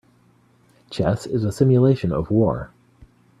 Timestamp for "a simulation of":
1.43-2.31